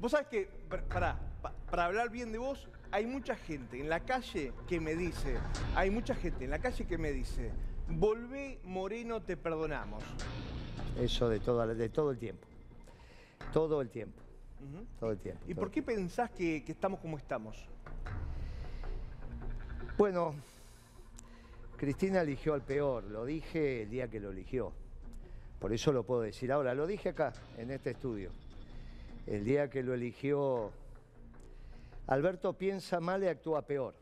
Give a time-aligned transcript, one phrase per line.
[0.00, 3.88] Vos sabés que, pa- pará, pa- para hablar bien de vos, hay mucha gente en
[3.88, 5.36] la calle que me dice,
[5.74, 7.50] hay mucha gente en la calle que me dice,
[7.88, 10.02] volvé Moreno, te perdonamos.
[10.98, 12.46] Eso de, toda, de todo el tiempo.
[13.52, 14.20] Todo el tiempo.
[14.98, 15.42] Todo el tiempo.
[15.46, 17.56] ¿Y todo por qué pensás que, que estamos como estamos?
[19.96, 20.34] Bueno,
[21.76, 24.72] Cristina eligió al peor, lo dije el día que lo eligió.
[25.58, 28.30] Por eso lo puedo decir ahora, lo dije acá, en este estudio.
[29.28, 30.70] El día que lo eligió,
[32.06, 33.94] Alberto piensa mal y actúa peor.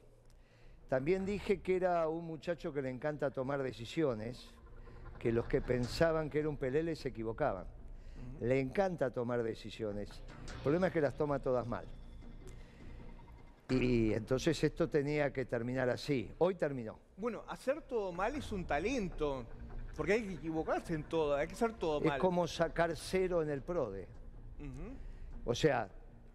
[0.88, 4.54] También dije que era un muchacho que le encanta tomar decisiones,
[5.18, 7.66] que los que pensaban que era un pelele se equivocaban.
[8.40, 10.08] Le encanta tomar decisiones.
[10.58, 11.86] El problema es que las toma todas mal.
[13.68, 16.30] Y entonces esto tenía que terminar así.
[16.38, 17.00] Hoy terminó.
[17.16, 19.44] Bueno, hacer todo mal es un talento,
[19.96, 22.20] porque hay que equivocarse en todo, hay que hacer todo Es mal.
[22.20, 24.06] como sacar cero en el PRODE.
[24.60, 24.94] Ujú.
[25.46, 25.88] O sea,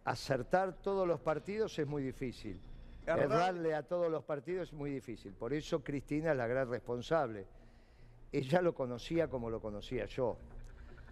[0.06, 2.60] acertar todos los partidos es muy difícil.
[3.06, 5.34] Errar- Errarle a todos los partidos es muy difícil.
[5.34, 7.46] Por eso Cristina es la gran responsable.
[8.32, 10.38] Ella lo conocía como lo conocía yo.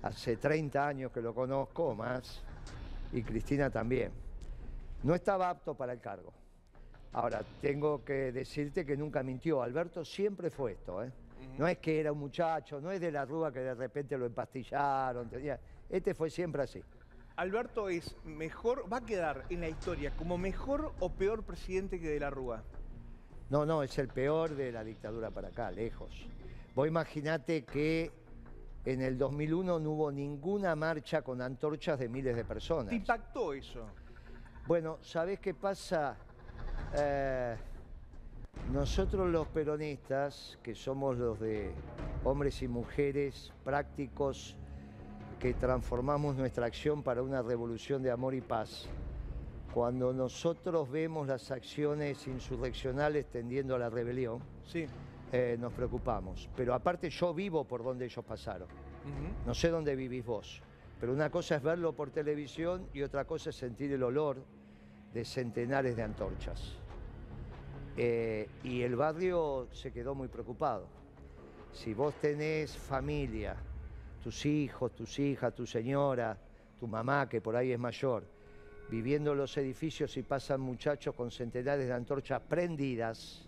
[0.02, 2.41] Hace 30 años que lo conozco o más.
[3.11, 4.11] Y Cristina también.
[5.03, 6.31] No estaba apto para el cargo.
[7.11, 9.61] Ahora, tengo que decirte que nunca mintió.
[9.61, 11.03] Alberto siempre fue esto.
[11.03, 11.11] ¿eh?
[11.58, 14.25] No es que era un muchacho, no es de la Rúa que de repente lo
[14.25, 15.28] empastillaron.
[15.30, 16.81] tenía- Este fue siempre así.
[17.39, 22.09] Alberto es mejor, va a quedar en la historia como mejor o peor presidente que
[22.09, 22.63] de la Rúa.
[23.49, 26.27] No, no, es el peor de la dictadura para acá, lejos.
[26.75, 28.11] Vos imaginate que
[28.83, 32.89] en el 2001 no hubo ninguna marcha con antorchas de miles de personas.
[32.89, 33.85] ¿Te impactó eso?
[34.67, 36.17] Bueno, ¿sabés qué pasa?
[36.93, 37.55] Eh,
[38.73, 41.71] nosotros los peronistas, que somos los de
[42.25, 44.57] hombres y mujeres prácticos,
[45.39, 48.88] que transformamos nuestra acción para una revolución de amor y paz,
[49.73, 54.85] cuando nosotros vemos las acciones insurreccionales tendiendo a la rebelión, Sí.
[55.31, 56.49] eh, nos preocupamos.
[56.55, 58.67] Pero aparte yo vivo por donde ellos pasaron.
[59.45, 60.61] No sé dónde vivís vos,
[60.99, 64.44] pero una cosa es verlo por televisión y otra cosa es sentir el olor
[65.13, 66.73] de centenares de antorchas.
[67.95, 70.88] Eh, y el barrio se quedó muy preocupado.
[71.73, 73.55] Si vos tenés familia,
[74.24, 76.38] tus hijos, tus hijas, tu señora,
[76.80, 78.24] tu mamá, que por ahí es mayor,
[78.90, 83.46] viviendo en los edificios y pasan muchachos con centenares de antorchas prendidas,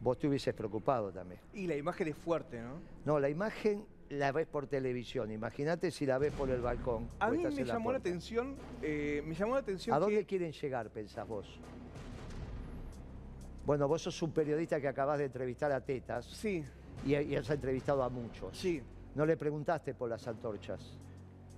[0.00, 1.40] vos te hubieses preocupado también.
[1.54, 2.74] Y la imagen es fuerte, ¿no?
[3.04, 5.30] No, la imagen la ves por televisión.
[5.30, 7.08] Imagínate si la ves por el balcón.
[7.18, 10.52] A mí me la llamó la atención, eh, me llamó la atención ¿A dónde quieren
[10.52, 11.46] llegar, pensás vos?
[13.66, 16.64] Bueno, vos sos un periodista que acabás de entrevistar a Tetas Sí,
[17.04, 18.56] y, y has entrevistado a muchos.
[18.56, 18.82] sí,
[19.18, 20.96] No le preguntaste por las antorchas.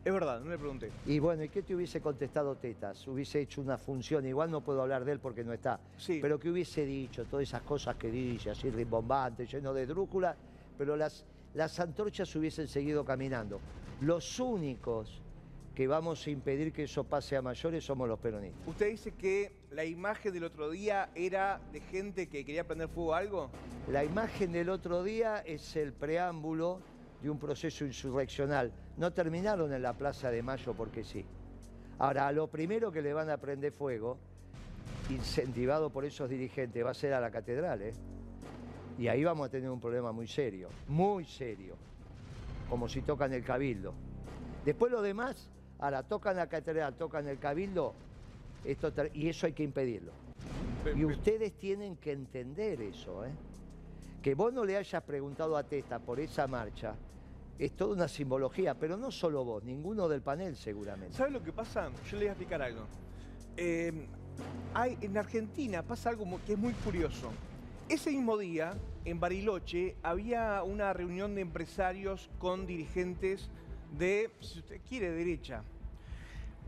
[0.03, 0.91] es verdad, no le pregunté.
[1.05, 3.07] Y bueno, ¿y qué te hubiese contestado Tetas?
[3.07, 6.21] Hubiese hecho una función, igual no puedo hablar de él porque no está, Sí.
[6.23, 10.35] pero que hubiese dicho todas esas cosas que dice, así rimbombantes, lleno de drúcula,
[10.79, 13.61] pero las, las antorchas hubiesen seguido caminando.
[14.01, 15.21] Los únicos
[15.75, 18.67] que vamos a impedir que eso pase a mayores somos los peronistas.
[18.69, 23.13] ¿Usted dice que la imagen del otro día era de gente que quería prender fuego
[23.13, 23.51] a algo?
[23.91, 26.81] La imagen del otro día es el preámbulo
[27.23, 28.73] de un proceso insurreccional.
[28.97, 31.25] No terminaron en la Plaza de Mayo porque sí.
[31.99, 34.19] Ahora, a lo primero que le van a prender fuego,
[35.11, 37.93] incentivado por esos dirigentes, va a ser a la catedral, ¿eh?
[38.99, 41.75] Y ahí vamos a tener un problema muy serio, muy serio,
[42.69, 43.95] como si tocan el cabildo.
[44.65, 45.49] Después lo demás,
[45.79, 47.95] ahora tocan la catedral, tocan el cabildo,
[48.65, 50.13] esto y eso hay que impedirlo.
[50.97, 53.31] Y ustedes tienen que entender eso, ¿eh?
[54.23, 56.95] Que vos no le hayas preguntado a Testa por esa marcha,
[57.59, 61.17] es toda una simbología, pero no solo vos, ninguno del panel seguramente.
[61.17, 61.91] ¿Sabe lo que pasa?
[62.11, 62.83] Yo le voy a explicar algo.
[63.57, 64.07] Eh,
[64.75, 67.31] hay, en Argentina pasa algo que es muy curioso.
[67.89, 73.51] Ese mismo día, en Bariloche, había una reunión de empresarios con dirigentes
[73.99, 75.65] de, si usted quiere, derecha.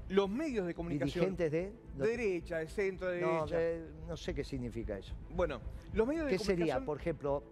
[0.08, 1.36] Los medios de comunicación...
[1.36, 1.72] Dirigentes de...
[1.96, 3.56] derecha, de centro, de no, derecha.
[3.56, 5.14] de- no sé qué significa eso.
[5.30, 5.60] Bueno,
[5.94, 6.84] los medios de ¿Qué sería, comunicación...
[6.84, 7.44] por ejemplo,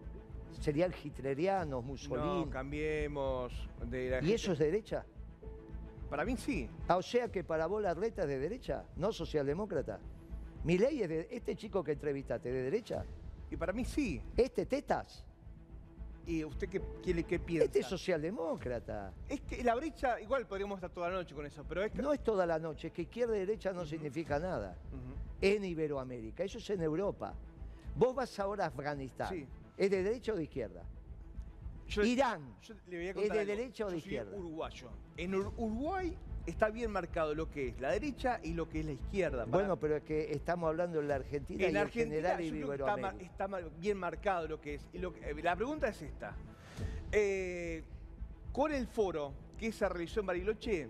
[0.59, 2.45] serían hitlerianos, Mussolini?
[2.45, 3.51] No, cambiemos
[3.85, 5.05] de la ¿Y eso es de derecha?
[6.09, 6.69] Para mí sí.
[6.87, 9.99] Ah, o sea que para vos la reta es de derecha, no socialdemócrata.
[10.63, 11.27] Mi ley es de...
[11.31, 13.05] Este chico que entrevistaste, ¿de derecha?
[13.49, 14.21] Y para mí sí.
[14.37, 15.25] Este Tetas,
[16.25, 17.65] ¿Y usted qué, qué, qué piensa?
[17.65, 19.11] este es socialdemócrata.
[19.27, 22.01] Es que la brecha, igual podríamos estar toda la noche con eso, pero es que...
[22.01, 24.77] No es toda la noche, es que izquierda y derecha no significa nada.
[25.41, 27.33] En Iberoamérica, eso es en Europa.
[27.95, 29.29] Vos vas ahora a Afganistán.
[29.29, 29.47] Sí.
[29.77, 30.83] ¿Es de derecha o de izquierda?
[31.87, 32.55] Yo- Irán.
[32.61, 33.45] yo le voy a ¿Es de algo.
[33.55, 34.37] derecha o de Yo soy izquierda?
[34.37, 34.89] uruguayo.
[35.17, 36.15] En Ur- Uruguay
[36.45, 39.45] está bien marcado lo que es la derecha y lo que es la izquierda.
[39.45, 42.45] Bueno, pero es que estamos hablando en la Argentina en y Argentina, en general y
[42.45, 43.23] yo creo que Iberoamérica.
[43.25, 43.47] está,
[43.79, 44.87] bien marcado lo que es.
[44.93, 46.35] Y lo que- eh, la pregunta es esta.
[47.11, 47.83] Eh,
[48.53, 50.87] con el foro que se realizó en Bariloche,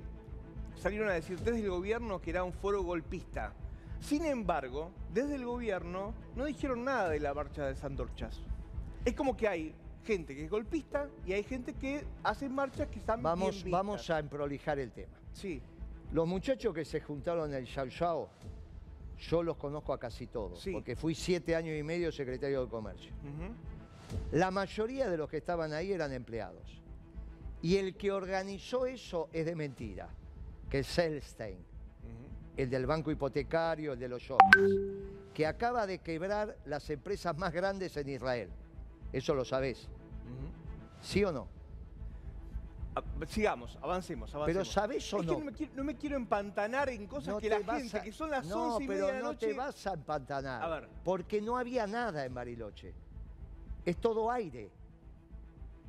[0.76, 3.54] salieron a decir desde el gobierno que era un foro golpista.
[4.00, 8.40] Sin embargo, desde el gobierno no dijeron nada de la marcha de Sandorchas.
[9.06, 13.00] Es como que hay gente que es golpista y hay gente que hace marchas que
[13.00, 13.72] están Vamos, bien vistas.
[13.72, 15.14] vamos a emprolijar el tema.
[15.34, 15.62] Sí,
[16.12, 18.30] Los muchachos que se juntaron en el Yao Yao,
[19.18, 20.72] yo los conozco a casi todos, Sí.
[20.74, 23.14] porque fui siete años y medio secretario de Comercio.
[24.34, 26.82] La mayoría de los que estaban ahí eran empleados.
[27.62, 30.10] Y el que organizó eso es de mentira,
[30.70, 31.60] que es Selstein,
[32.58, 37.54] el del banco hipotecario, el de los shoppings, que acaba de quebrar las empresas más
[37.54, 38.50] grandes en Israel.
[39.14, 39.88] Eso lo sabés.
[41.02, 41.48] ¿sí o no?
[43.28, 44.46] Sigamos, avancemos, avancemos.
[44.46, 45.34] Pero ¿sabés o es no?
[45.34, 48.02] que no me, quiero, no me quiero empantanar en cosas No que la gente, a-
[48.04, 49.48] que son las no, 11 y media de la no noche...
[49.48, 50.62] te vas a empantanar.
[50.62, 50.90] A ver.
[51.04, 52.94] Porque no había nada en Bariloche.
[53.86, 54.70] Es todo aire.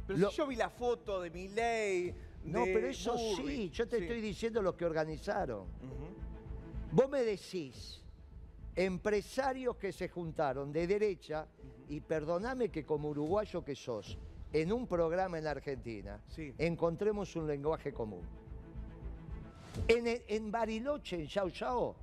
[0.07, 2.15] Pero lo- si yo vi la foto de Milei,
[2.45, 4.03] No, de pero eso sí, yo te sí.
[4.05, 5.67] estoy diciendo lo que organizaron.
[6.93, 8.01] Vos me decís,
[8.77, 11.47] empresarios que se juntaron de derecha,
[11.89, 14.19] y perdoname que como uruguayo que sos,
[14.53, 16.53] en un programa en Argentina, Sí.
[16.59, 18.23] encontremos un lenguaje común.
[19.89, 21.97] En, en Bariloche, en Yao Yao,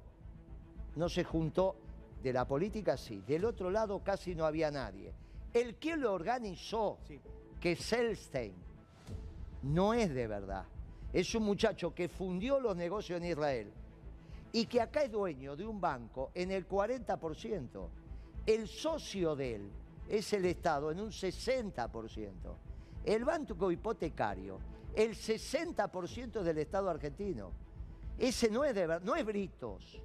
[0.96, 1.76] no se juntó,
[2.24, 5.14] de la política sí, del otro lado casi no había nadie.
[5.54, 7.20] El que lo organizó, Sí.
[7.62, 8.54] que es Selstein,
[9.64, 10.66] no es de verdad.
[11.14, 13.72] Es un muchacho que fundió los negocios en Israel
[14.52, 17.90] y que acá es dueño de un banco en el 40%.
[18.50, 19.70] El socio de él
[20.08, 22.32] es el Estado en un 60%.
[23.06, 24.58] El banco hipotecario,
[24.96, 27.52] el 60% del Estado argentino.
[28.18, 30.02] Ese no es de verdad, no es Britos,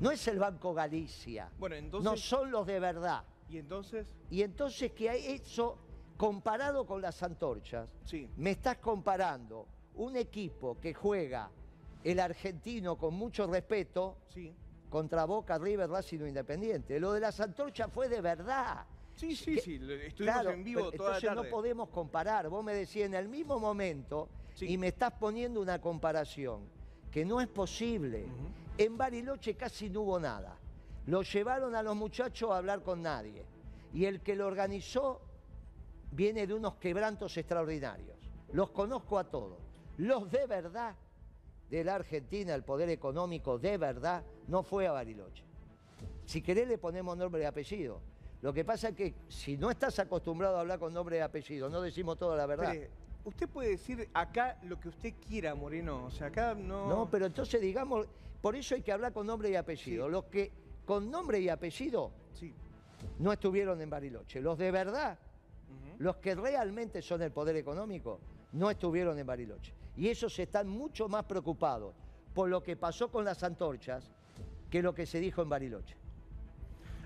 [0.00, 2.08] no es el Banco Galicia, Bueno, entonces...
[2.08, 3.24] no son los de verdad.
[3.50, 4.14] ¿Y entonces?
[4.30, 5.76] Y entonces que hay eso,
[6.16, 8.30] comparado con las antorchas, Sí.
[8.36, 9.66] me estás comparando
[9.96, 11.50] un equipo que juega
[12.04, 14.54] el argentino con mucho respeto Sí.
[14.90, 16.98] Contra Boca, River, Racing o Independiente.
[17.00, 18.84] Lo de las antorchas fue de verdad.
[19.16, 21.42] Sí, sí, Que- sí, estuvimos Claro, en vivo toda la entonces tarde.
[21.44, 22.48] no podemos comparar.
[22.48, 24.66] Vos me decías en el mismo momento Sí.
[24.72, 26.62] y me estás poniendo una comparación
[27.10, 28.26] que no es posible.
[28.78, 30.56] En Bariloche casi no hubo nada.
[31.06, 33.42] Lo llevaron a los muchachos a hablar con nadie.
[33.94, 35.20] Y el que lo organizó
[36.10, 38.16] viene de unos quebrantos extraordinarios.
[38.52, 39.58] Los conozco a todos.
[39.98, 40.94] Los de verdad
[41.70, 45.42] de la Argentina, el poder económico de verdad, no fue a Bariloche.
[46.24, 48.00] Si querés le ponemos nombre y apellido.
[48.42, 51.68] Lo que pasa es que si no estás acostumbrado a hablar con nombre y apellido,
[51.68, 52.74] no decimos toda la verdad.
[53.24, 56.04] Usted puede decir acá lo que usted quiera, Moreno.
[56.04, 56.86] O sea, acá no...
[56.88, 58.06] No, pero entonces digamos,
[58.40, 60.06] por eso hay que hablar con nombre y apellido.
[60.06, 60.12] Sí.
[60.12, 60.52] Los que
[60.84, 62.54] con nombre y apellido Sí.
[63.18, 64.40] no estuvieron en Bariloche.
[64.40, 65.18] Los de verdad,
[65.98, 68.20] los que realmente son el poder económico,
[68.52, 69.72] no estuvieron en Bariloche.
[69.96, 71.94] Y esos están mucho más preocupados
[72.34, 74.10] por lo que pasó con las antorchas
[74.70, 75.96] que lo que se dijo en Bariloche.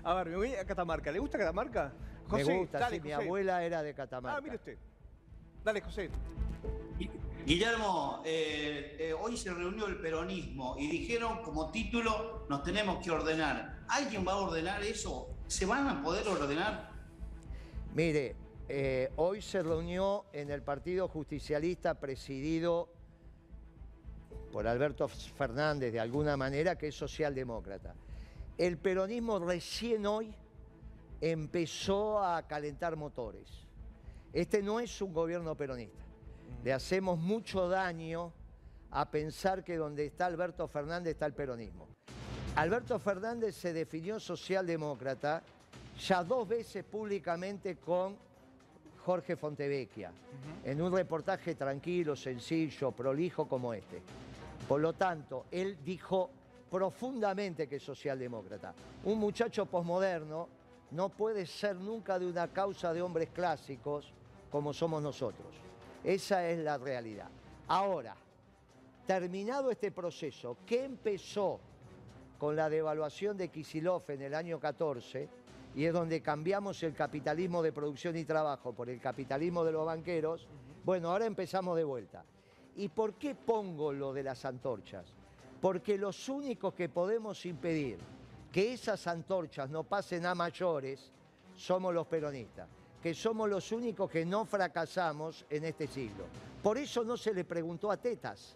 [0.03, 1.11] A ver, me voy a Catamarca.
[1.11, 1.93] ¿Le gusta Catamarca?
[2.31, 3.23] Me gusta, dale, sí, mi José.
[3.23, 4.37] abuela era de Catamarca.
[4.37, 4.77] Ah, mire usted.
[5.63, 6.09] Dale, José.
[7.45, 13.11] Guillermo, eh, eh, hoy se reunió el peronismo y dijeron como título, nos tenemos que
[13.11, 13.83] ordenar.
[13.87, 15.29] ¿Alguien va a ordenar eso?
[15.47, 16.91] ¿Se van a poder ordenar?
[17.93, 18.35] Mire,
[18.69, 22.89] eh, hoy se reunió en el Partido Justicialista presidido
[24.51, 27.95] por Alberto Fernández, de alguna manera, que es socialdemócrata.
[28.57, 30.33] El peronismo recién hoy
[31.21, 33.47] empezó a calentar motores.
[34.33, 36.03] Este no es un gobierno peronista.
[36.63, 38.33] Le hacemos mucho daño
[38.91, 41.87] a pensar que donde está Alberto Fernández está el peronismo.
[42.55, 45.41] Alberto Fernández se definió socialdemócrata
[45.97, 48.17] ya dos veces públicamente con
[49.05, 50.11] Jorge Fontevecchia,
[50.63, 54.01] en un reportaje tranquilo, sencillo, prolijo como este.
[54.67, 56.29] Por lo tanto, él dijo
[56.69, 58.73] profundamente que es socialdemócrata.
[59.05, 60.47] Un muchacho posmoderno
[60.91, 64.13] no puede ser nunca de una causa de hombres clásicos
[64.51, 65.47] como somos nosotros.
[66.03, 67.29] Esa es la realidad.
[67.67, 68.15] Ahora,
[69.05, 71.59] terminado este proceso, que empezó
[72.37, 75.29] con la devaluación de Kisilov en el año 14,
[75.75, 79.85] y es donde cambiamos el capitalismo de producción y trabajo por el capitalismo de los
[79.85, 80.47] banqueros,
[80.83, 82.23] bueno, ahora empezamos de vuelta.
[82.75, 85.05] ¿Y por qué pongo lo de las antorchas?
[85.61, 87.99] Porque los únicos que podemos impedir
[88.51, 91.11] que esas antorchas no pasen a mayores
[91.55, 92.67] somos los peronistas,
[93.01, 96.25] que somos los únicos que no fracasamos en este siglo.
[96.61, 98.55] Por eso no se le preguntó a Tetas,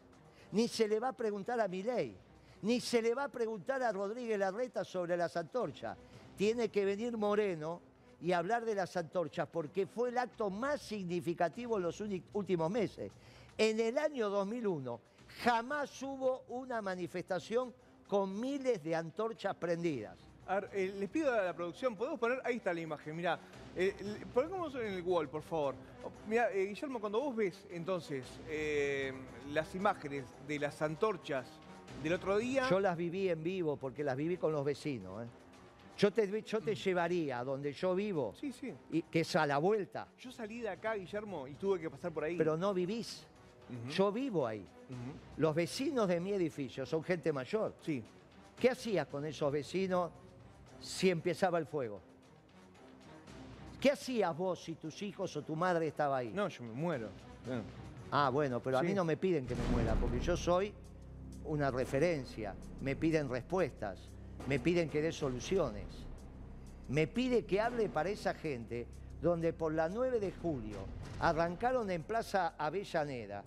[0.51, 2.15] ni se le va a preguntar a Milei,
[2.61, 5.97] ni se le va a preguntar a Rodríguez Larreta sobre las antorchas.
[6.37, 7.81] Tiene que venir Moreno
[8.21, 12.01] y hablar de las antorchas porque fue el acto más significativo en los
[12.33, 13.11] últimos meses.
[13.57, 14.99] En el año 2001
[15.43, 17.73] jamás hubo una manifestación
[18.07, 20.17] con miles de antorchas prendidas.
[20.47, 22.39] A ver, eh, les pido a la producción, ¿podemos poner?
[22.43, 23.39] Ahí está la imagen, mira.
[23.75, 23.93] Eh,
[24.33, 25.75] ponemos en el wall, por favor.
[26.27, 29.11] Mira, eh, Guillermo, cuando vos ves entonces eh,
[29.51, 31.45] las imágenes de las antorchas
[32.01, 32.69] del otro día...
[32.69, 35.27] Yo las viví en vivo porque las viví con los vecinos.
[35.97, 38.73] Yo te, yo te llevaría a donde yo vivo, Sí, sí.
[38.91, 42.11] y, que es a la vuelta, Yo salí de acá, Guillermo, y tuve que pasar
[42.11, 42.37] por ahí.
[42.37, 43.25] pero no vivís.
[43.89, 44.65] Yo vivo ahí.
[45.37, 47.73] Los vecinos de mi edificio son gente mayor.
[47.81, 48.03] Sí.
[48.59, 50.11] ¿Qué hacías con esos vecinos
[50.79, 51.99] si empezaba el fuego?
[53.79, 56.31] ¿Qué hacías vos si tus hijos o tu madre estaba ahí?
[56.33, 57.09] No, yo me muero.
[57.47, 57.61] No.
[58.11, 60.73] Ah, bueno, pero a mí no me piden que me muera, porque yo soy
[61.45, 62.55] una referencia.
[62.81, 64.09] Me piden respuestas,
[64.47, 65.85] me piden que dé soluciones.
[66.89, 68.87] Me pide que hable para esa gente
[69.21, 70.77] donde por la 9 de julio
[71.19, 73.43] arrancaron en Plaza Avellaneda,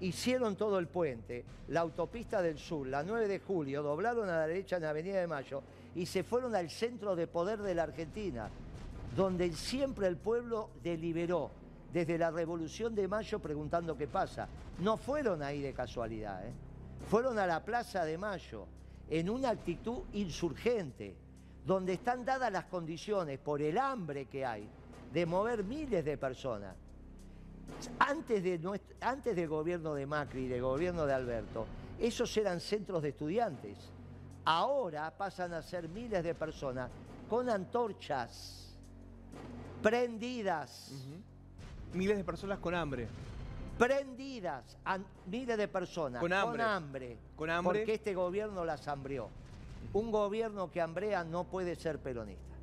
[0.00, 4.46] hicieron todo el puente, la autopista del sur, la 9 de julio, doblaron a la
[4.46, 5.62] derecha en Avenida de Mayo
[5.94, 8.50] y se fueron al centro de poder de la Argentina,
[9.16, 11.50] donde siempre el pueblo deliberó
[11.92, 14.48] desde la Revolución de Mayo preguntando qué pasa.
[14.80, 16.52] No fueron ahí de casualidad, ¿eh?
[17.08, 18.66] fueron a la Plaza de Mayo
[19.10, 21.14] en una actitud insurgente,
[21.64, 24.68] donde están dadas las condiciones por el hambre que hay
[25.12, 26.74] de mover miles de personas.
[27.98, 31.66] Antes, de antes del gobierno de Macri y del gobierno de Alberto,
[31.98, 33.76] esos eran centros de estudiantes.
[34.44, 36.90] Ahora pasan a ser miles de personas
[37.28, 38.76] con antorchas
[39.82, 40.92] prendidas,
[41.94, 43.06] Miles de personas con hambre.
[43.86, 46.62] Prendidas, an- miles de personas Con hambre.
[46.62, 47.80] hambre, Con hambre.
[47.80, 49.28] porque este gobierno las hambrió.
[49.92, 52.54] Un gobierno que hambrea no puede ser peronista.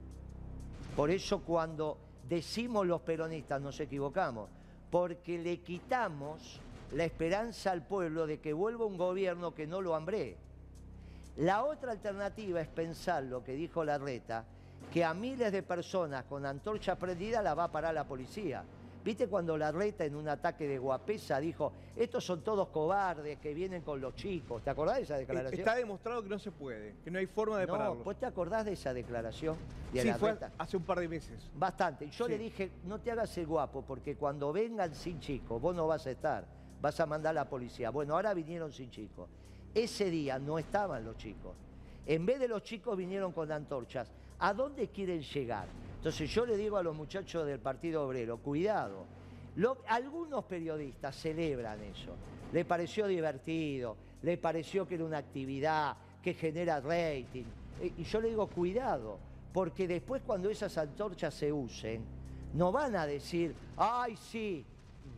[0.95, 1.97] Por eso cuando
[2.27, 4.49] decimos los peronistas nos equivocamos,
[4.89, 6.59] porque le quitamos
[6.93, 10.38] la esperanza al pueblo de que vuelva un gobierno que no lo hambree.
[11.38, 14.43] La otra alternativa es pensar lo que dijo Larreta,
[14.91, 18.63] que a miles de personas con antorcha prendida la va a parar la policía.
[19.09, 23.81] ¿Viste cuando Larreta en un ataque de guapesa dijo, estos son todos cobardes que vienen
[23.81, 24.61] con los chicos?
[24.63, 25.59] ¿Te acordás de esa Eh, declaración?
[25.61, 28.03] Está demostrado que no se puede, que no hay forma de no, pararlo.
[28.03, 29.57] ¿vos te acordás de esa declaración
[29.91, 31.49] de sí, fue hace un par de meses.
[31.55, 32.07] Bastante.
[32.11, 32.31] Yo Sí.
[32.33, 36.05] le dije, no te hagas el guapo, porque cuando vengan sin chicos, vos no vas
[36.05, 36.45] a estar,
[36.79, 37.89] vas a mandar a la policía.
[37.89, 39.27] Bueno, ahora vinieron sin chicos.
[39.73, 41.55] Ese día no estaban los chicos.
[42.05, 44.11] En vez de los chicos vinieron con antorchas.
[44.37, 45.65] ¿A dónde quieren llegar?
[46.00, 49.06] Entonces yo le digo a los muchachos del Partido Obrero, cuidado.
[49.88, 52.15] Algunos periodistas celebran eso.
[52.53, 57.44] Le pareció divertido, le pareció que era una actividad que genera rating.
[57.82, 59.20] Eh, Y yo le digo, cuidado,
[59.51, 62.01] porque después cuando esas antorchas se usen,
[62.53, 64.63] no van a decir, ay, sí,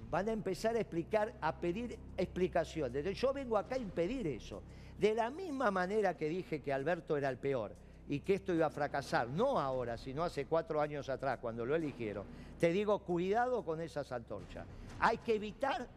[0.10, 3.06] van a empezar a explicar, a pedir explicaciones.
[3.16, 4.64] Yo vengo acá a impedir eso.
[5.00, 7.72] De la misma manera que dije que Alberto era el peor
[8.12, 11.78] y que esto iba a fracasar, no ahora, sino hace cuatro años atrás, cuando lo
[11.78, 12.26] eligieron,
[12.60, 14.68] te digo, cuidado con esas antorchas.
[15.00, 15.88] Hay que evitar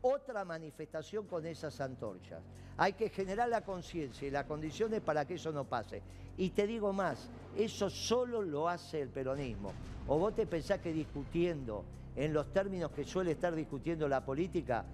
[0.00, 2.40] otra manifestación con esas antorchas.
[2.76, 6.00] Hay que generar la conciencia y las condiciones para que eso no pase.
[6.36, 9.72] Y te digo más, eso solo lo hace el peronismo.
[10.06, 14.84] O vos te pensás que discutiendo en los términos que suele estar discutiendo la política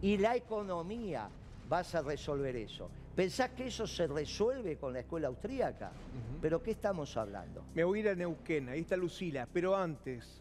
[0.00, 1.28] y la economía
[1.68, 2.88] vas a resolver eso.
[3.18, 5.90] ¿Pensás que eso se resuelve con la escuela austríaca?
[6.40, 7.64] ¿Pero qué estamos hablando?
[7.74, 9.48] Me voy a ir a Neuquén, ahí está Lucila.
[9.52, 10.40] Pero antes,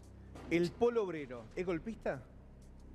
[0.52, 2.22] ¿el polo obrero es golpista?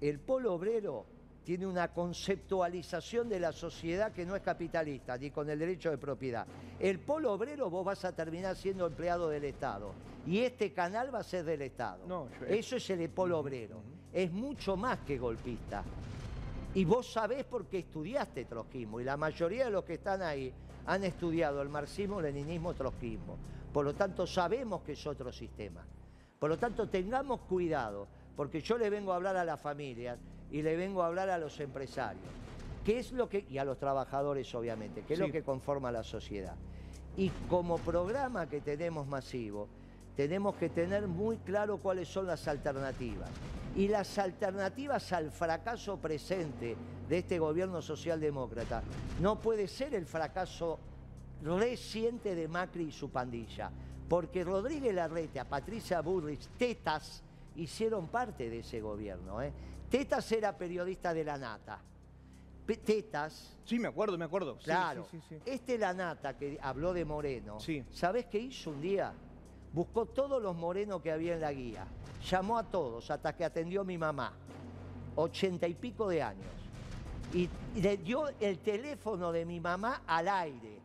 [0.01, 1.05] El polo obrero
[1.43, 5.99] tiene una conceptualización de la sociedad que no es capitalista, ni con el derecho de
[5.99, 6.47] propiedad.
[6.79, 9.95] El polo obrero vos vas a terminar siendo empleado del Estado.
[10.29, 12.07] Y este canal va a ser del Estado.
[12.07, 13.83] No, yo- Eso es el polo obrero.
[14.13, 15.83] Es mucho más que golpista.
[16.75, 19.01] Y vos sabés porque estudiaste trotskismo.
[19.01, 20.53] Y la mayoría de los que están ahí
[20.87, 23.37] han estudiado el marxismo, leninismo, trotskismo.
[23.73, 25.85] Por lo tanto, sabemos que es otro sistema.
[26.39, 30.19] Por lo tanto, tengamos cuidado, porque yo le vengo a hablar a las familias
[30.51, 32.25] y le vengo a hablar a los empresarios,
[32.85, 35.27] qué es lo que, y a los trabajadores obviamente, qué es Sí.
[35.27, 36.57] lo que conforma la sociedad.
[37.17, 39.69] Y como programa que tenemos masivo,
[40.17, 43.31] tenemos que tener muy claro cuáles son las alternativas.
[43.75, 46.77] Y las alternativas al fracaso presente
[47.09, 48.83] de este gobierno socialdemócrata
[49.21, 50.79] no puede ser el fracaso
[51.43, 53.71] reciente de Macri y su pandilla.
[54.09, 57.23] Porque Rodríguez Larreta, Patricia Burrich, Tetas
[57.57, 59.41] hicieron parte de ese gobierno.
[59.41, 59.53] ¿eh?
[59.89, 61.81] Tetas era periodista de la nata.
[62.85, 64.57] Tetas, Sí, me acuerdo, me acuerdo.
[64.59, 65.07] Claro.
[65.11, 65.43] sí, sí, sí.
[65.45, 67.85] Este Lanata que habló de Moreno, Sí.
[67.91, 69.13] ¿sabés qué hizo un día?
[69.73, 71.87] Buscó todos los morenos que había en la guía.
[72.29, 74.33] Llamó a todos hasta que atendió a mi mamá,
[75.17, 76.47] ochenta y pico de años.
[77.33, 77.49] Y
[77.81, 80.79] le dio el teléfono de mi mamá al aire.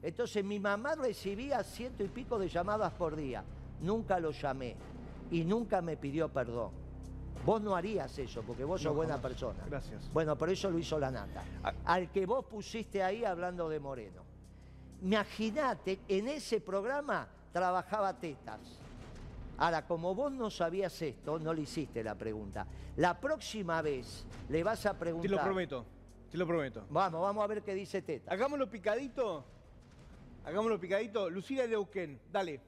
[0.00, 3.42] Entonces mi mamá recibía ciento y pico de llamadas por día.
[3.80, 4.76] Nunca lo llamé
[5.30, 6.70] y nunca me pidió perdón.
[7.44, 9.30] Vos no harías eso porque vos sos No, buena jamás.
[9.30, 9.64] persona.
[9.68, 10.12] Gracias.
[10.12, 11.42] Bueno, por eso lo hizo la nata.
[11.64, 11.72] Ah.
[11.84, 14.22] Al que vos pusiste ahí hablando de Moreno.
[15.02, 18.80] Imaginate, en ese programa trabajaba Tetas.
[19.58, 22.66] Ahora, como vos no sabías esto, no le hiciste la pregunta.
[22.96, 25.28] La próxima vez le vas a preguntar.
[25.28, 25.84] Te lo prometo,
[26.30, 26.86] te lo prometo.
[26.90, 28.32] Vamos, vamos a ver qué dice Tetas.
[28.32, 29.44] Hagámoslo picadito.
[30.44, 31.28] Hagámoslo picadito.
[31.28, 32.60] Lucila Leuquén, dale.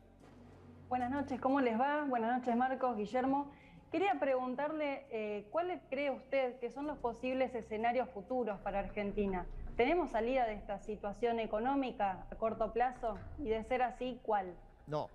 [0.88, 2.04] Buenas noches, ¿cómo les va?
[2.04, 3.52] Buenas noches, Marcos, Guillermo.
[3.92, 9.46] Quería preguntarle, eh, ¿cuáles cree usted que son los posibles escenarios futuros para Argentina?
[9.76, 13.18] ¿Tenemos salida de esta situación económica a corto plazo?
[13.38, 14.54] Y de ser así, ¿cuál?
[14.90, 15.08] No.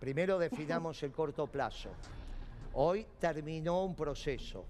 [0.00, 1.90] Primero definamos el corto plazo.
[2.74, 4.64] Hoy terminó un proceso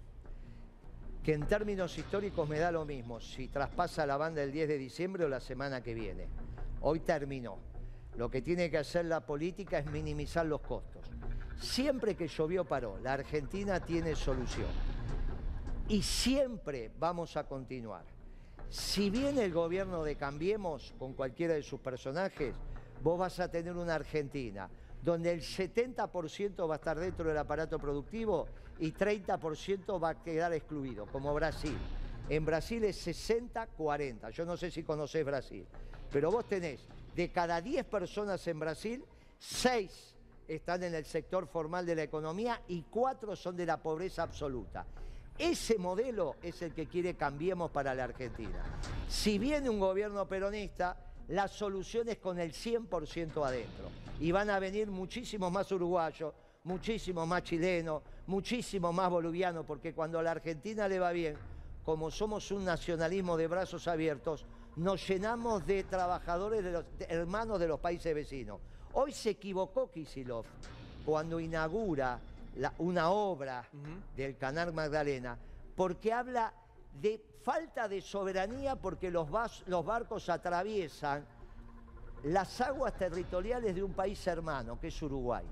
[1.23, 4.79] que en términos históricos me da lo mismo si traspasa la banda el 10 de
[4.79, 6.29] diciembre o la semana que viene.
[6.83, 7.57] Hoy terminó.
[8.19, 11.11] Lo que tiene que hacer la política es minimizar los costos.
[11.59, 14.69] Siempre que llovió paró, la Argentina tiene solución.
[15.89, 18.05] Y siempre vamos a continuar.
[18.69, 22.55] Si viene el gobierno de Cambiemos con cualquiera de sus personajes,
[23.03, 24.69] vos vas a tener una Argentina
[25.03, 28.47] donde el 70% va a estar dentro del aparato productivo
[28.79, 31.77] y 30% va a quedar excluido, como Brasil.
[32.29, 34.31] En Brasil es 60-40.
[34.31, 35.67] Yo no sé si conocés Brasil,
[36.11, 36.81] pero vos tenés
[37.15, 39.05] de cada 10 personas en Brasil,
[39.39, 40.15] 6
[40.49, 44.87] están en el sector formal de la economía y 4 son de la pobreza absoluta.
[45.37, 48.63] Ese modelo es el que quiere Cambiemos para la Argentina.
[49.09, 50.97] Si viene un gobierno peronista,
[51.29, 53.91] la solución es con el 100% adentro.
[54.21, 56.33] Y van a venir muchísimos más uruguayos,
[56.65, 61.37] muchísimos más chilenos, muchísimos más bolivianos, porque cuando a la Argentina le va bien,
[61.85, 64.45] como somos un nacionalismo de brazos abiertos,
[64.77, 68.61] nos llenamos de trabajadores, de los de hermanos de los países vecinos.
[68.95, 70.45] Hoy se equivocó Kisilov
[71.05, 72.19] cuando inaugura
[72.57, 73.69] la- una obra
[74.17, 75.37] del Canal Magdalena,
[75.77, 76.55] porque habla
[77.01, 81.25] de falta de soberanía porque los, barcos atraviesan
[82.25, 85.45] las aguas territoriales de un país hermano, que es Uruguay.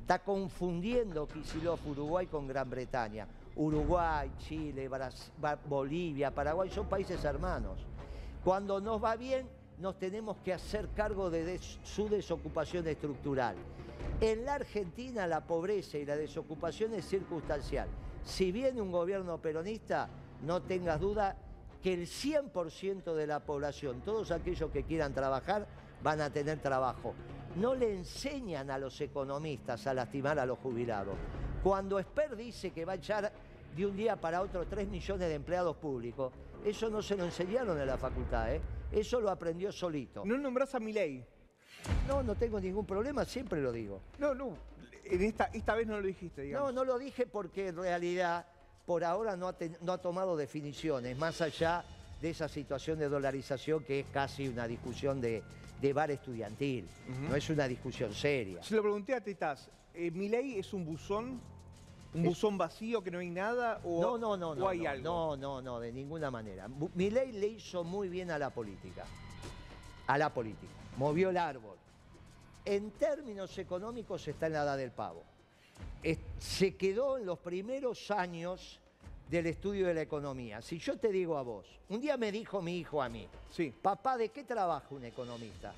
[0.00, 3.28] Está confundiendo Kicillof Uruguay con Gran Bretaña.
[3.56, 4.90] Uruguay, Chile,
[5.66, 7.78] Bolivia, Paraguay son países hermanos.
[8.42, 9.48] Cuando nos va bien,
[9.78, 13.54] nos tenemos que hacer cargo de su desocupación estructural.
[14.20, 17.88] En la Argentina la pobreza y la desocupación es circunstancial.
[18.24, 20.08] Si viene un gobierno peronista,
[20.44, 21.36] no tengas duda
[21.82, 25.66] que el 100% de la población, todos aquellos que quieran trabajar,
[26.02, 27.14] van a tener trabajo.
[27.56, 31.14] No le enseñan a los economistas a lastimar a los jubilados.
[31.62, 33.32] Cuando Esper dice que va a echar
[33.76, 36.32] de un día para otro 3 millones de empleados públicos,
[36.64, 38.60] eso no se lo enseñaron en la facultad, ¿eh?
[38.92, 40.24] eso lo aprendió solito.
[40.24, 41.24] No nombrás a Milei.
[42.08, 44.00] No, no tengo ningún problema, siempre lo digo.
[44.18, 44.56] No, no.
[45.04, 46.74] En esta, esta vez no lo dijiste, No, digamos.
[46.74, 48.46] no lo dije porque en realidad
[48.86, 51.84] por ahora no ha, ten- no ha tomado definiciones, más allá
[52.20, 55.42] de esa situación de dolarización que es casi una discusión de,
[55.80, 56.86] de bar estudiantil,
[57.28, 58.62] no es una discusión seria.
[58.62, 59.68] Se lo pregunté a Tetaz.
[59.94, 61.40] Eh, ¿Milei es un buzón?
[62.14, 63.80] ¿Un Es- buzón vacío que no hay nada?
[63.84, 65.04] O, No, no, no, no, hay no, algo?
[65.04, 66.68] no, no, no, de ninguna manera.
[66.94, 69.04] Milei le hizo muy bien a la política,
[70.06, 71.76] a la política, movió el árbol.
[72.64, 75.22] En términos económicos está en la edad del pavo.
[76.38, 78.78] Se quedó en los primeros años
[79.30, 80.60] del estudio de la economía.
[80.60, 83.72] Si yo te digo a vos, un día me dijo mi hijo a mí, Sí.
[83.82, 85.74] papá, ¿de qué trabaja un economista?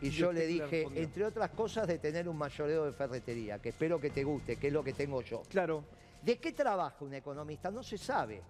[0.00, 3.70] Y ¿Y yo le dije, entre otras cosas, de tener un mayoreo de ferretería, que
[3.70, 5.42] espero que te guste, que es lo que tengo yo.
[5.48, 5.84] Claro.
[6.22, 7.70] ¿De qué trabaja un economista?
[7.70, 8.42] No se sabe.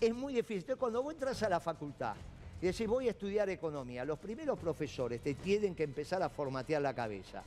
[0.00, 0.58] Es muy difícil.
[0.62, 2.14] Entonces, cuando vos entras a la facultad
[2.60, 6.82] y decís, voy a estudiar economía, los primeros profesores te tienen que empezar a formatear
[6.82, 7.42] la cabeza.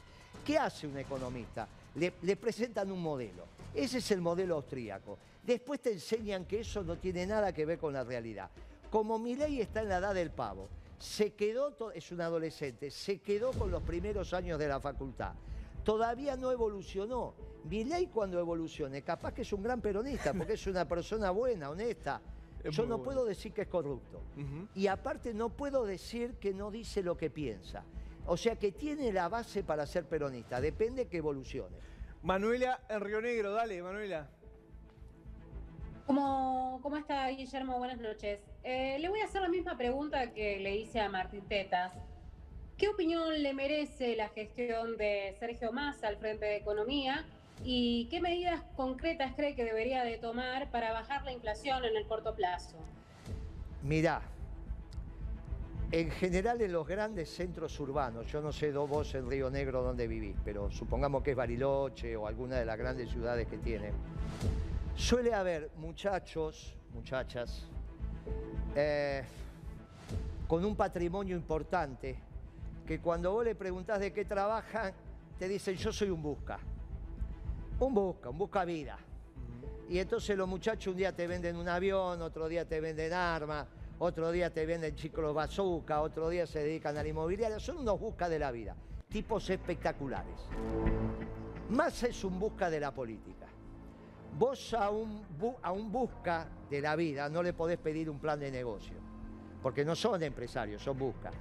[0.45, 1.67] ¿Qué hace un economista?
[1.95, 3.43] Le, le presentan un modelo.
[3.73, 5.17] Ese es el modelo austríaco.
[5.43, 8.49] Después te enseñan que eso no tiene nada que ver con la realidad.
[8.89, 10.67] Como mi ley está en la edad del pavo,
[10.99, 15.33] se quedó, es un adolescente, se quedó con los primeros años de la facultad.
[15.83, 17.33] Todavía no evolucionó.
[17.65, 22.21] Milei cuando evolucione, capaz que es un gran peronista, porque es una persona buena, honesta.
[22.63, 23.03] Es Yo no bueno.
[23.03, 24.21] puedo decir que es corrupto.
[24.75, 27.83] Y aparte no puedo decir que no dice lo que piensa.
[28.25, 31.77] O sea que tiene la base para ser peronista, depende que evolucione.
[32.21, 34.29] Manuela en Río Negro, dale, Manuela.
[36.05, 37.77] ¿Cómo, ¿Cómo está Guillermo?
[37.77, 38.39] Buenas noches.
[38.63, 41.93] Eh, le voy a hacer la misma pregunta que le hice a Martín Tetas.
[42.77, 47.25] ¿Qué opinión le merece la gestión de Sergio Massa al frente de Economía
[47.63, 52.07] y qué medidas concretas cree que debería de tomar para bajar la inflación en el
[52.07, 52.77] corto plazo?
[53.83, 54.21] Mirá,
[55.93, 60.07] en general en los grandes centros urbanos, yo no sé vos en Río Negro dónde
[60.07, 63.91] vivís, pero supongamos que es Bariloche o alguna de las grandes ciudades que tiene,
[64.95, 67.67] suele haber muchachos, muchachas,
[68.75, 69.23] eh,
[70.47, 72.17] con un patrimonio importante,
[72.87, 74.93] que cuando vos le preguntás de qué trabajan,
[75.37, 76.57] te dicen yo soy un busca.
[77.79, 78.97] Un busca, un busca vida.
[79.89, 83.67] Y entonces los muchachos un día te venden un avión, otro día te venden armas,
[84.03, 87.57] otro día te venden chicos bazooka, otro día se dedican a la inmobiliaria.
[87.57, 88.75] Son unos busca de la vida,
[89.07, 90.41] tipos espectaculares.
[91.69, 93.47] Más es un busca de la política.
[94.37, 95.23] Vos a un,
[95.61, 98.97] a un busca de la vida no le podés pedir un plan de negocio,
[99.61, 101.31] porque no son empresarios, son busca.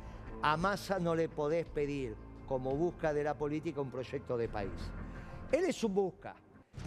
[0.43, 2.15] A Massa no le podés pedir,
[2.47, 4.93] como busca de la política, un proyecto de país.
[5.51, 6.37] Él es un busca.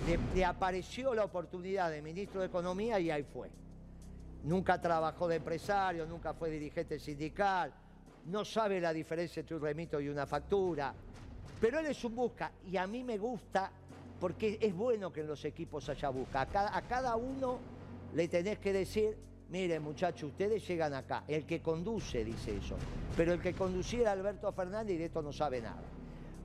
[0.08, 3.50] Le, le apareció la oportunidad de ministro de Economía y ahí fue.
[4.46, 7.74] Nunca trabajó de empresario, nunca fue dirigente sindical,
[8.28, 10.94] no sabe la diferencia entre un remito y una factura.
[11.60, 13.72] Pero él es un busca y a mí me gusta
[14.20, 16.42] porque es bueno que en los equipos haya busca.
[16.42, 17.58] A cada, a cada uno
[18.14, 19.18] le tenés que decir,
[19.50, 21.24] miren muchachos, ustedes llegan acá.
[21.28, 22.76] El que conduce dice eso,
[23.18, 25.82] pero el que conduciera Alberto Fernández de esto no sabe nada.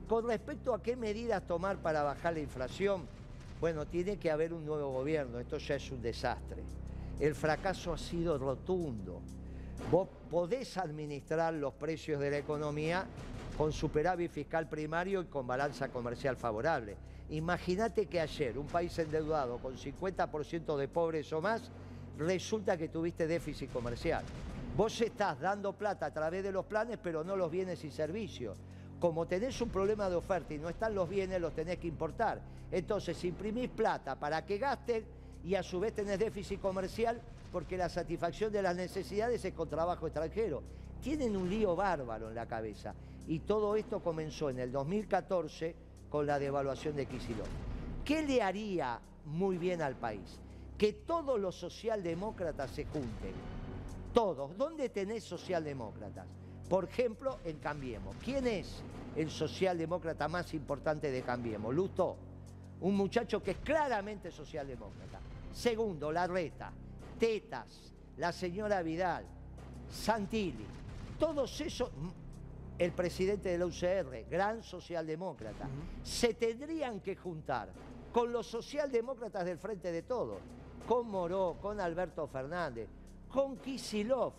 [0.07, 3.05] Con respecto a qué medidas tomar para bajar la inflación,
[3.59, 6.63] bueno, tiene que haber un nuevo gobierno, esto ya es un desastre.
[7.21, 9.21] El fracaso ha sido rotundo.
[9.91, 13.05] Vos podés administrar los precios de la economía
[13.55, 16.97] con superávit fiscal primario y con balanza comercial favorable.
[17.29, 21.69] Imagínate que ayer un país endeudado con 50% de pobres o más,
[22.17, 24.23] resulta que tuviste déficit comercial.
[24.75, 28.57] Vos estás dando plata a través de los planes, pero no los bienes y servicios.
[28.99, 32.41] Como tenés un problema de oferta y no están los bienes, los tenés que importar.
[32.71, 37.89] Entonces imprimís plata para que gasten y a su vez tenés déficit comercial porque la
[37.89, 40.61] satisfacción de las necesidades es con trabajo extranjero.
[41.01, 42.93] Tienen un lío bárbaro en la cabeza
[43.27, 45.75] y todo esto comenzó en el 2014
[46.09, 47.47] con la devaluación de Kicillof.
[48.03, 50.39] ¿Qué le haría muy bien al país?
[50.77, 53.33] Que todos los socialdemócratas se junten.
[54.13, 54.57] Todos.
[54.57, 56.27] ¿Dónde tenés socialdemócratas?
[56.69, 58.15] Por ejemplo, en Cambiemos.
[58.23, 58.81] ¿Quién es
[59.15, 61.73] el socialdemócrata más importante de Cambiemos?
[61.73, 62.17] Lustó,
[62.81, 65.20] un muchacho que es claramente socialdemócrata.
[65.53, 66.71] Segundo, la reta,
[67.19, 69.25] Tetas, la señora Vidal,
[69.89, 70.65] Santilli,
[71.19, 71.91] todos esos,
[72.77, 75.67] el presidente de la UCR, gran socialdemócrata,
[76.03, 77.69] se tendrían que juntar
[78.11, 80.39] con los socialdemócratas del Frente de Todos,
[80.87, 82.87] con Moró, con Alberto Fernández,
[83.29, 84.33] con Kisilov,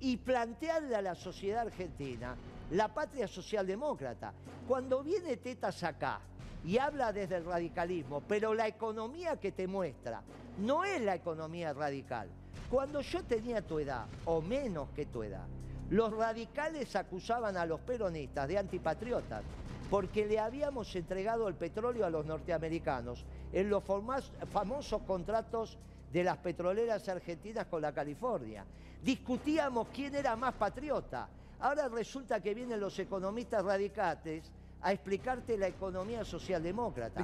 [0.00, 2.36] y plantearle a la sociedad argentina
[2.70, 4.32] la patria socialdemócrata.
[4.66, 6.20] Cuando viene Tetas acá
[6.64, 10.22] y habla desde el radicalismo, pero la economía que te muestra
[10.58, 12.28] no es la economía radical.
[12.70, 15.46] Cuando yo tenía tu edad, o menos que tu edad,
[15.90, 19.42] los radicales acusaban a los peronistas de antipatriotas
[19.88, 25.78] porque le habíamos entregado el petróleo a los norteamericanos en los famosos contratos
[26.12, 28.66] de las petroleras argentinas con la California.
[29.02, 31.28] Discutíamos quién era más patriota.
[31.60, 34.50] Ahora resulta que vienen los economistas radicales
[34.82, 37.20] a explicarte la economía socialdemócrata.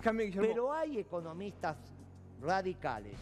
[0.54, 1.76] Pero hay economistas
[2.40, 3.16] radicales,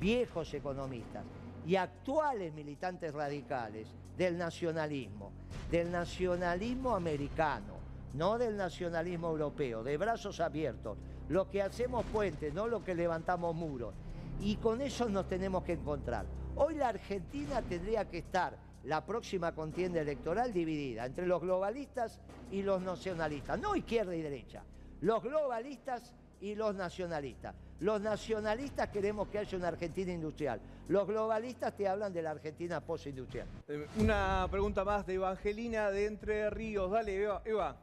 [0.00, 1.24] viejos economistas
[1.66, 5.32] y actuales militantes radicales del nacionalismo,
[5.70, 7.78] del nacionalismo americano,
[8.14, 13.54] no del nacionalismo europeo, de brazos abiertos, lo que hacemos puentes, no lo que levantamos
[13.54, 13.94] muros.
[14.40, 16.26] Y con eso nos tenemos que encontrar.
[16.56, 22.62] Hoy la Argentina tendría que estar la próxima contienda electoral dividida entre los globalistas y
[22.62, 24.62] los nacionalistas, no izquierda y derecha,
[25.00, 27.54] los globalistas y los nacionalistas.
[27.80, 30.60] Los nacionalistas queremos que haya una Argentina industrial.
[30.88, 33.46] Los globalistas te hablan de la Argentina postindustrial.
[33.68, 36.90] Eh, una pregunta más de Evangelina de Entre Ríos.
[36.90, 37.42] Dale, Eva.
[37.44, 37.76] Eva.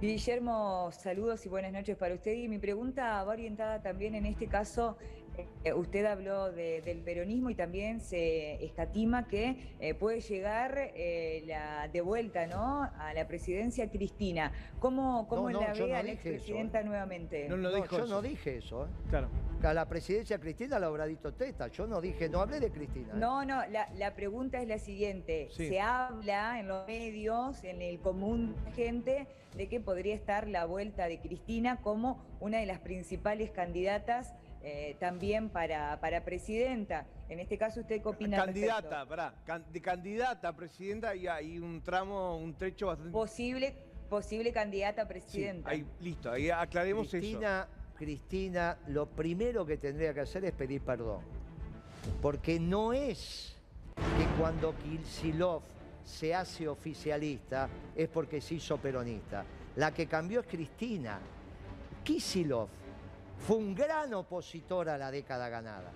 [0.00, 2.34] Guillermo, saludos y buenas noches para usted.
[2.34, 4.96] Y mi pregunta va orientada también en este caso
[5.64, 11.88] eh, usted habló del peronismo y también se escatima que eh, puede llegar eh, la,
[11.88, 12.82] de vuelta ¿no?
[12.82, 14.52] a la presidencia Cristina.
[14.78, 17.48] ¿Cómo, cómo la ve a la expresidenta nuevamente?
[17.48, 18.88] No, yo no dije eso.
[19.10, 19.28] Claro.
[19.62, 21.68] A la presidencia Cristina la habrá dicho Teta.
[21.68, 23.14] Yo no dije, no hablé de Cristina.
[23.14, 25.48] No, no, la, pregunta es la siguiente.
[25.50, 31.08] Se habla en los medios, en el común gente, de que podría estar la vuelta
[31.08, 34.34] de Cristina como una de las principales candidatas
[34.68, 37.06] eh, también para, para presidenta.
[37.28, 38.44] En este caso, ¿usted qué opina?
[38.44, 39.32] Candidata, pará,
[39.70, 43.12] de candidata a presidenta y hay un tramo, un trecho bastante...
[43.12, 43.76] Posible,
[44.10, 45.70] posible candidata a presidenta.
[45.70, 47.96] ahí, listo, ahí aclaremos Cristina, eso.
[47.96, 51.20] Cristina, lo primero que tendría que hacer es pedir perdón.
[52.20, 53.56] Porque no es
[53.96, 55.62] que cuando Kilsilov
[56.02, 59.44] se hace oficialista es porque se hizo peronista.
[59.76, 61.20] La que cambió es Cristina.
[62.02, 62.68] Kisilov
[63.38, 65.92] fue un gran opositor a la década ganada.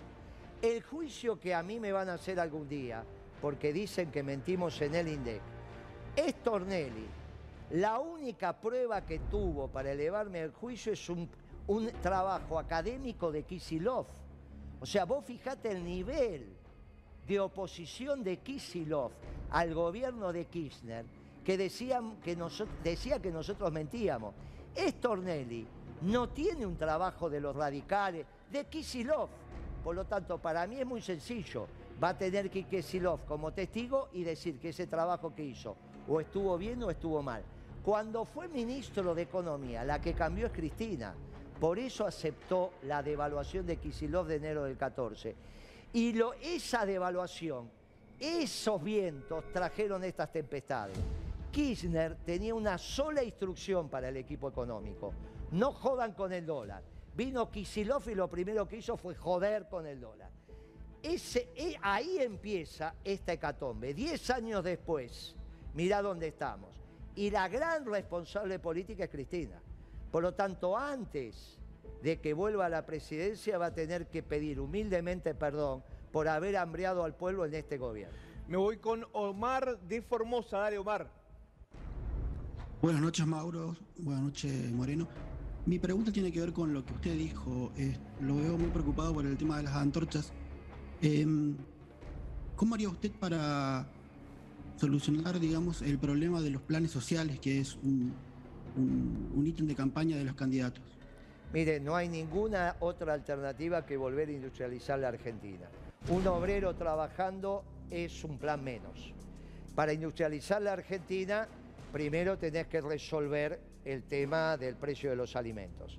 [0.63, 3.03] El juicio que a mí me van a hacer algún día,
[3.41, 5.41] porque dicen que mentimos en el INDEC,
[6.17, 7.07] es Tornelli.
[7.71, 11.29] La única prueba que tuvo para elevarme al juicio es un,
[12.03, 14.07] trabajo académico de Kisilov.
[14.81, 16.53] O sea, vos fijate el nivel
[17.27, 19.13] de oposición de Kisilov
[19.51, 21.05] al gobierno de Kirchner,
[21.45, 22.37] que, que
[22.83, 24.35] decía que nosotros mentíamos.
[24.75, 25.67] Es Tornelli,
[26.03, 29.29] no tiene un trabajo de los radicales, de Kisilov.
[29.85, 31.67] Por lo tanto, para mí es muy sencillo.
[32.03, 35.77] Va a tener que Kisilov como testigo y decir que ese trabajo que hizo
[36.09, 37.43] o estuvo bien o estuvo mal.
[37.85, 41.15] Cuando fue ministro de Economía, la que cambió es Cristina.
[41.59, 45.35] Por eso aceptó la devaluación de Kisilov de enero del 14.
[45.93, 47.71] Y lo, esa devaluación,
[48.19, 50.97] esos vientos trajeron estas tempestades.
[51.51, 55.13] Kirchner tenía una sola instrucción para el equipo económico.
[55.53, 56.83] No jodan con el dólar.
[57.17, 60.31] Vino Kisilov y lo primero que hizo fue joder con el dólar.
[61.03, 63.95] Ese, e, ahí empieza esta hecatombe.
[63.95, 65.35] Diez años después,
[65.75, 66.81] mira dónde estamos.
[67.17, 69.61] Y la gran responsable política es Cristina.
[70.11, 71.59] Por lo tanto, antes
[72.03, 75.83] de que vuelva a la presidencia, va a tener que pedir humildemente perdón
[76.13, 78.17] por haber hambreado al pueblo en este gobierno.
[78.49, 80.59] Me voy con Omar de Formosa.
[80.59, 81.11] Dale, Omar.
[82.83, 83.77] Buenas noches, Mauro.
[83.99, 85.07] Buenas noches, Moreno.
[85.67, 87.71] Mi pregunta tiene que ver con lo que usted dijo.
[88.21, 90.33] lo veo muy preocupado por el tema de las antorchas.
[91.03, 91.57] Em,
[92.57, 93.87] ¿Cómo haría usted para
[94.77, 98.13] solucionar, digamos, el problema de los planes sociales, que es un,
[98.77, 100.83] un ítem de campaña de los candidatos?
[101.53, 105.69] Mire, no hay ninguna otra alternativa que volver a industrializar la Argentina.
[106.09, 109.13] Un obrero trabajando es un plan menos.
[109.75, 111.49] Para industrializar la Argentina,
[111.93, 115.99] primero tenés que resolver el tema del precio de los alimentos.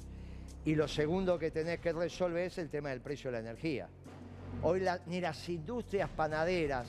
[0.65, 3.89] Y lo segundo que tenés que resolver es el tema del precio de la energía.
[4.63, 6.87] Hoy ni las industrias panaderas,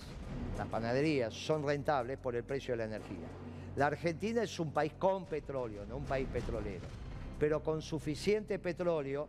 [0.58, 3.28] las panaderías, son rentables por el precio de la energía.
[3.76, 6.84] La Argentina es un país con petróleo, no un país petrolero,
[7.38, 9.26] pero con suficiente petróleo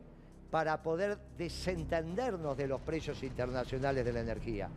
[0.51, 4.69] para poder desentendernos de los precios internacionales de la energía.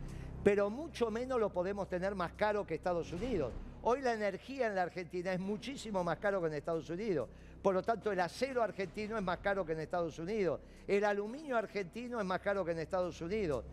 [0.47, 3.51] Pero mucho menos lo podemos tener más caro que Estados Unidos.
[3.83, 7.27] Hoy la energía en la Argentina es muchísimo más caro que en Estados Unidos.
[7.61, 10.61] Por lo tanto, el acero argentino es más caro que en Estados Unidos.
[10.87, 13.65] El aluminio argentino es más caro que en Estados Unidos.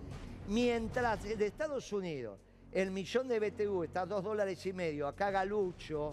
[0.48, 2.40] Mientras en Estados Unidos
[2.72, 6.12] el millón de BTU está a dos dólares y medio, acá Galucho,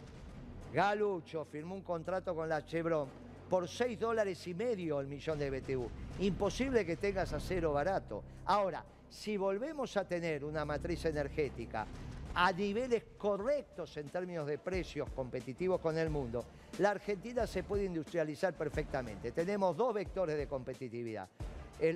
[0.71, 3.10] Galucho firmó un contrato con la Chevron
[3.50, 5.89] por seis dólares y medio el millón de BTU.
[6.19, 8.21] Imposible que tengas acero barato.
[8.45, 11.86] Ahora, si volvemos a tener una matriz energética
[12.34, 16.45] a niveles correctos en términos de precios competitivos con el mundo,
[16.80, 19.34] la Argentina se puede industrializar perfectamente.
[19.34, 21.28] Tenemos dos vectores de competitividad.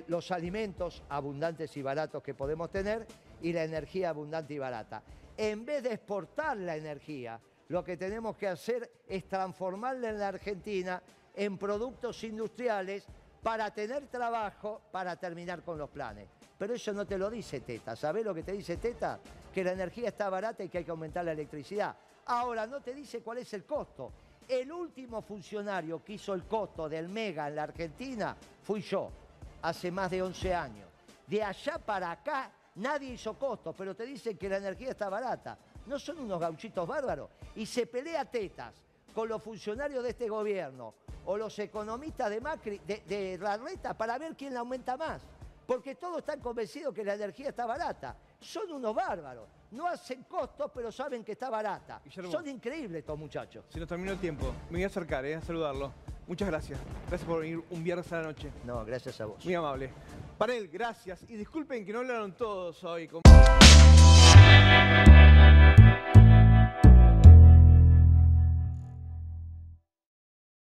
[0.08, 3.06] los alimentos abundantes y baratos que podemos tener
[3.40, 5.02] y la energía abundante y barata.
[5.36, 10.28] En vez de exportar la energía, lo que tenemos que hacer es transformarla en la
[10.28, 11.02] Argentina
[11.34, 13.06] en productos industriales
[13.46, 16.28] para tener trabajo, para terminar con los planes.
[16.58, 17.94] Pero eso no te lo dice Teta.
[17.94, 19.20] ¿Sabés lo que te dice Teta?
[19.54, 21.94] Que la energía está barata y que hay que aumentar la electricidad.
[22.24, 24.12] Ahora, no te dice cuál es el costo.
[24.48, 29.12] El último funcionario que hizo el costo del mega en la Argentina fui yo,
[29.62, 30.88] hace más de 11 años.
[31.24, 35.56] De allá para acá nadie hizo costo, pero te dicen que la energía está barata.
[35.86, 37.30] No son unos gauchitos bárbaros.
[37.54, 38.74] Y se pelea tetas
[39.14, 44.18] con los funcionarios de este gobierno o los economistas de Macri, de, de Larreta, para
[44.18, 45.22] ver quién la aumenta más
[45.66, 48.16] porque todos están convencidos que la energía está barata.
[48.40, 49.48] Son unos bárbaros.
[49.72, 52.00] No hacen costos, pero saben que está barata.
[52.30, 53.64] Son increíbles estos muchachos.
[53.68, 54.54] Se nos terminó el tiempo.
[54.70, 55.92] Me voy a acercar, eh, a saludarlo.
[56.28, 56.78] Muchas gracias.
[57.08, 58.52] Gracias por venir un viernes a la noche.
[58.64, 59.44] No, gracias a vos.
[59.44, 59.90] Muy amable.
[60.38, 61.24] Para él, gracias.
[61.28, 63.08] Y disculpen que no hablaron todos hoy.